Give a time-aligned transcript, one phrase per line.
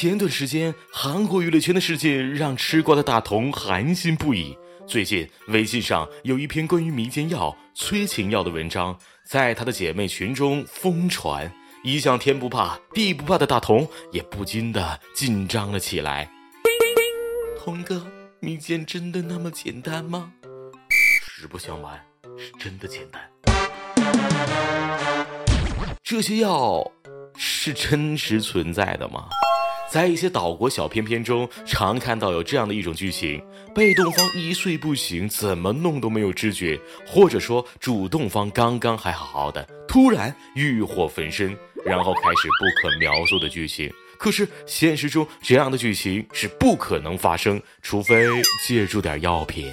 [0.00, 4.56] 前段时间，韩国娱乐圈的事件让吃瓜的大同寒心不已。
[4.86, 11.52] 最近，微信上有一篇关于迷奸药、催情药的文章，在他的姐妹群中疯传。
[11.84, 16.30] 一向天不怕地不怕的大同也不禁的紧张了起来。
[17.58, 18.06] 童哥，
[18.38, 20.32] 迷奸真的那么简单吗？
[20.88, 22.02] 实不相瞒，
[22.38, 23.20] 是真的简单。
[26.02, 26.90] 这些药
[27.36, 29.28] 是真实存在的吗？
[29.90, 33.42] 在一些岛国小片片中，常看到有这样的一种剧情：
[33.74, 43.92] 被动方一睡不醒，怎么弄都没有知觉；或者说主动方刚刚还好好的，突然欲火焚身，然后开始不可描述的剧情。
[44.16, 48.28] 可是现实中这样的剧情是不可能发生，除非
[48.64, 49.72] 借助点药品。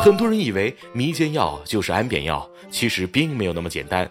[0.00, 4.10] 很多人以为迷奸药就是安眠药，其实并没有那么简单。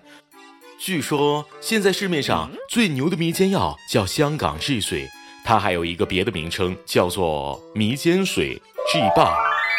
[0.78, 5.10] 据说现在市面上最牛的迷奸药叫香港治水。
[5.44, 8.56] 它还有一个别的名称，叫做迷奸水
[8.92, 9.34] G 棒，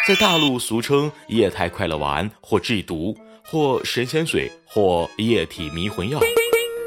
[0.07, 6.21] 在大陆俗称液态快乐丸或 G 毒或神仙水或液体迷魂药。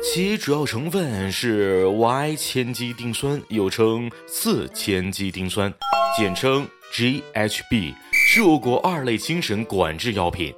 [0.03, 5.73] 其主要成分是 Y 千基丁酸，又称四千基丁酸，
[6.17, 10.53] 简称 GHB，是我国二类精神管制药品。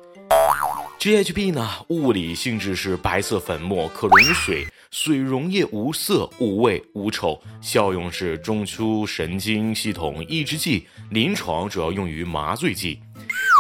[1.06, 4.66] GHB 呢，物理性质是白色粉末，可溶于水。
[4.90, 13.00] 水溶液无色、无味、无臭，效用是中枢神经系统抑制剂，临床主要用于麻醉剂，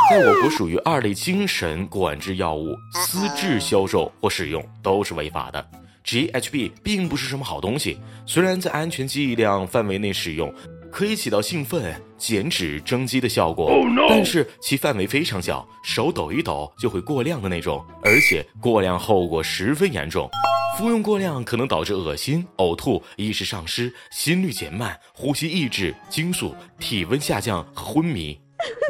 [0.10, 5.64] 在我国属于二类精神管制药物，私制销售或使用都是违法的。
[6.04, 10.52] GHB 并不是什么好东西，虽然在安全剂量范围内使用，
[10.92, 13.70] 可以起到兴奋、减脂、增肌的效果，
[14.08, 20.30] 但是其范围非常小，手抖一抖就会过量的那种，而且过量后果十分严重。
[20.78, 28.38] 服用过量可能导致恶心、呕吐、意识丧失、心率减慢、呼吸抑制、惊速、体温下降和昏迷。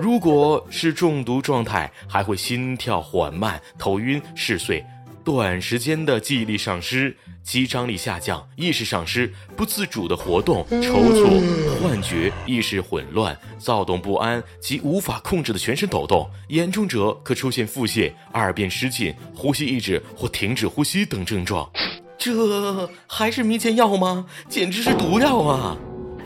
[0.02, 4.84] 如果是中毒状态，还会心跳缓慢、头晕、嗜睡。
[5.24, 7.16] 短时间的记忆力丧失、
[7.46, 21.70] 肌张力下降、意识丧失、不自主的活动、抽搐、幻觉、意识混乱、躁动不安及无法控制的全身抖动，严重者可出现腹泻、二便失禁、呼吸抑制或停止呼吸等症状。
[22.18, 24.26] 这还是迷奸药吗？
[24.50, 25.78] 简直是毒药啊！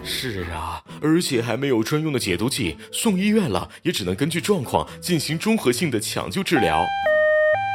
[0.02, 6.78] 是啊，而且还没有专用的解毒剂，送医院了也只能根据状况进行综合性的抢救治疗。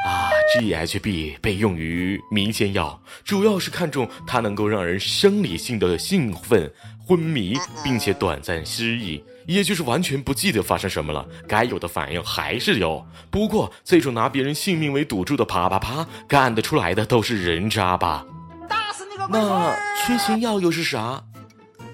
[0.07, 6.71] 啊，GHB 被用于迷奸药，主要是看重它能够让人生理性的兴奋、
[7.05, 13.05] 昏迷，并且短暂失忆，也就是完全不记得发生什么了，该有的反应还是有。
[13.31, 18.27] 不过，这种拿别人性命为赌注的啪啪啪，干得出来的都是人渣吧？
[18.69, 21.23] 打死你个那催情药又是啥？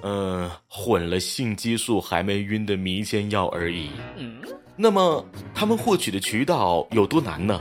[0.03, 3.91] 嗯，混了性激素还没晕的迷奸药而已。
[4.77, 5.23] 那么，
[5.55, 7.61] 他们获取的渠道有多难呢？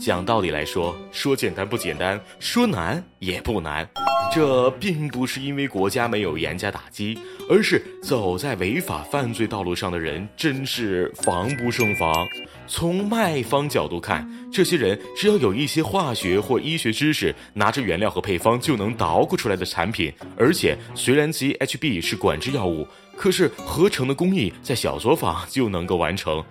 [0.00, 3.88] 讲道理来说，说简单不简单，说难也不难。
[4.32, 7.16] 这并不是因为国家没有严加打击，
[7.48, 12.26] 而是走在违法犯罪道路上的人真是防不胜防。
[12.66, 20.12] 从卖方角度看，这些人只要有一些化学或医学知识，拿着原料和配方就能捣鼓出来的产品。
[20.36, 26.44] 而且，虽然 GHB 是管制药物，可是合成的工艺在小作坊就能够完成。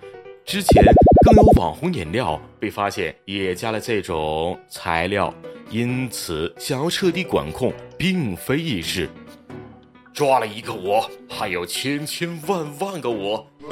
[0.46, 1.03] 之前。
[1.24, 5.32] 更有网红饮料被发现也加了这种材料，
[5.70, 9.08] 因此想要彻底管控并非易事。
[10.12, 13.46] 抓了一个我，还有千千万万个我。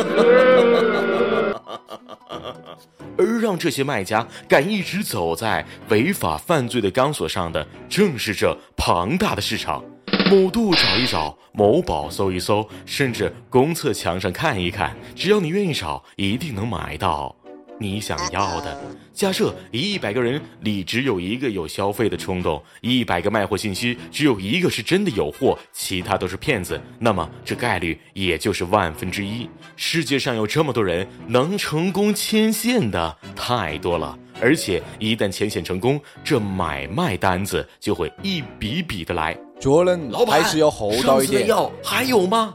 [3.19, 9.85] 而让这些卖家敢一直走在违法犯罪的钢索上的，正是这庞大的市场。
[10.31, 17.37] 某度找一找，某宝搜一搜，甚至公厕墙上看一看，只要你愿意找，一定能买到。
[17.83, 18.81] 你想要的，
[19.13, 29.51] 假设一百个人里只有一个有消费的冲动，一百个卖货信息只有一个是真的有货，其他都是骗子，那么这概率也就是万分之一。
[29.75, 39.37] 世界上有这么多人能成功牵线的太多了，而且一旦牵线成功，这买卖单子就会一笔笔的来。
[39.59, 41.49] 做人还是要厚道一点。
[41.49, 42.55] 药还有吗？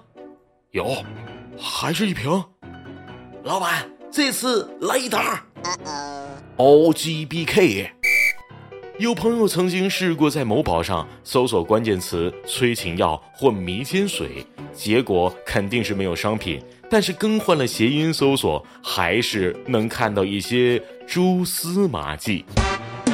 [0.72, 0.96] 有，
[1.60, 2.42] 还是一瓶。
[3.44, 3.97] 老板。
[4.12, 5.44] 这次来一打
[6.56, 7.92] ，O G B K。
[8.98, 16.60] 有朋友曾经试过在某宝上搜索关键词“催情药”或“迷奸水”，结果肯定是没有商品。
[16.90, 22.46] 但是更换了谐音搜索，还是能看到一些蛛丝马迹。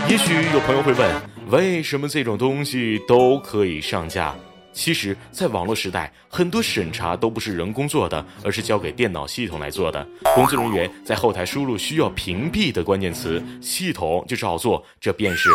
[0.08, 4.36] 也许有朋友会问，为什么这种东西都可以上架？
[4.74, 10.06] 其实，在网络时代，很多审查都不是人工做的，而是交给电脑系统来做的。
[10.36, 15.50] 工作人员在后台输入需要屏蔽的关键词，系统就照做，这便是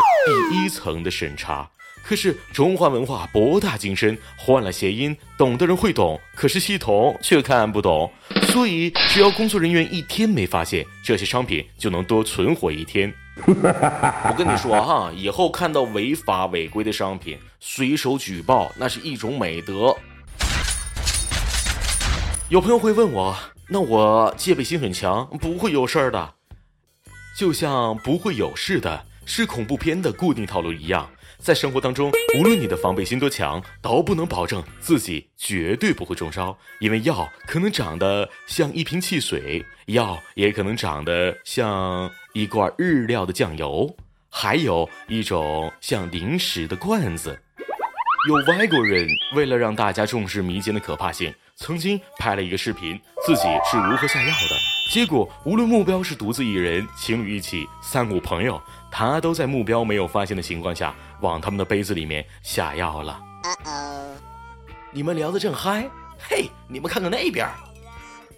[0.50, 1.68] 第一层的审查。
[2.02, 8.10] 可是中华文化博大精深，换了谐音，懂的人会懂，可是系统却看不懂。
[8.44, 13.12] 所以，只要工作人员一天没发现这些商品，就能多存活一天。
[13.44, 19.96] 我跟你说哈，以后看到违法违规的商品，随手举报，那是一种美德。
[22.48, 23.36] 有朋友会问我，
[23.68, 26.34] 那我戒备心很强，不会有事儿的，
[27.36, 31.10] 就像不会有事的是恐怖片的固定套路一样。
[31.38, 36.56] 在生活当中，无论你的防备心多强，都不能保证自己绝对不会中招。
[36.80, 43.94] 因为药可能长得像一瓶汽水，药也可能长得像一罐日料的酱油，
[44.28, 47.40] 还有一种像零食的罐子。
[48.28, 54.56] 有外国人为了让大家重视迷奸的可怕性，曾经拍了一个视频，自己是如何下药的。
[54.90, 58.60] 结果，无论目标是独自一人、情侣一起、三五朋友。
[58.90, 63.18] 他都在目标没有发现的情况下，往他们的杯子里面下药了。
[64.92, 65.88] 你们聊得正嗨，
[66.18, 67.48] 嘿，你们看看那边。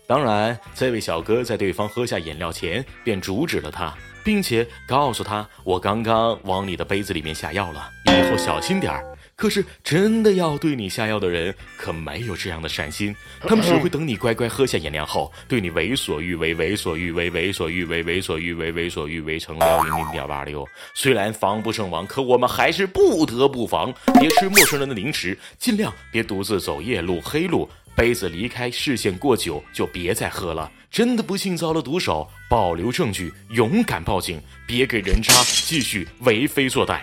[0.06, 3.92] 当然，这位小哥在对方喝下饮料前便阻止了他，
[4.22, 9.04] 并且告诉他：“我刚刚往你的杯子里面下药了，以后小心点儿。”
[9.40, 13.16] 可是，真的要对你下药的人可没有这样的善心，
[13.48, 20.69] 他们只会等你乖乖喝下饮料后，对你为所欲为，为所欲为，为所欲为，为所欲为，为所欲为，成了零零点八六。
[20.92, 23.90] 虽然防不胜防，可我们还是不得不防。
[24.20, 27.66] 别吃陌生人的零食，尽量别独自走夜路、黑路。
[27.96, 30.70] 杯子离开视线过久，就别再喝了。
[30.90, 37.00] 真的不幸遭了毒手，保留证据，勇敢报警，别给人渣继续为非作歹。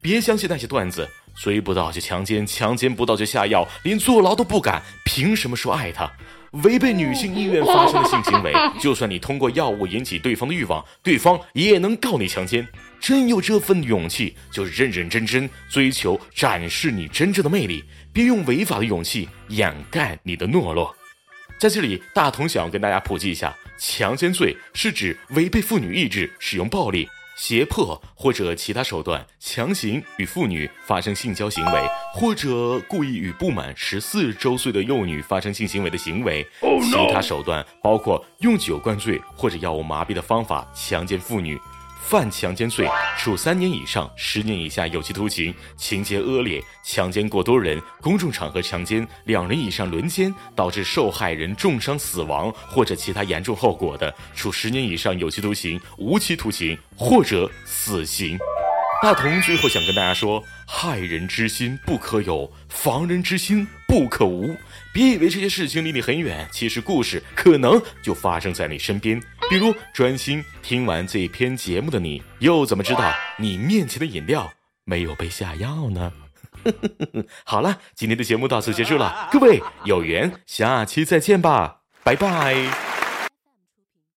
[0.00, 1.08] 别相信那些段子。
[1.40, 6.12] 追不到就强奸，强奸不到就下药，连坐牢都不敢，凭什么说爱他？
[6.64, 12.66] 违背女性意愿发生的性行为，就算你通过药物引起对方的欲望，对方也能告你强奸。
[13.00, 20.94] 真有这份勇气，就认认真真追求，展示你真正的魅力，别用违法的勇气掩盖你的懦弱。
[21.58, 27.08] 在这里，大同想要跟大家普及一下，强奸罪是指违背妇女意志，使用暴力。
[27.40, 31.80] 胁迫或者其他手段强行与妇女发生性交行为，
[32.12, 41.58] 或者故意与不满十四周岁的幼女发生性行为的行为，其他手段包括用酒灌醉或者药物麻痹的方法强奸妇女。
[42.00, 58.36] 犯强奸罪，处三年以上十年以下有期徒刑；情节恶劣，强奸过多人，公众场合强奸两人以上轮奸，导致受害人重伤死亡或者其他严重后果的，处十年以上有期徒刑、无期徒刑或者死刑。
[59.02, 64.54] 大同最后想跟大家说：害人之心不可有，防人之心不可无。
[64.92, 69.22] 别以为这些事情离你很远，其实故事可能就发生在你身边。
[69.50, 74.48] 比如，专心听完这篇节目的你，又怎么知道你面前的饮料
[74.84, 76.12] 没有被下药呢？
[77.42, 82.89] 好了，今天的节目到此结束了，各位有缘下期再见吧，拜拜。